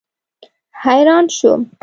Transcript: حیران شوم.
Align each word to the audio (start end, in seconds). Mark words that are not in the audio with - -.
حیران 0.83 1.27
شوم. 1.27 1.71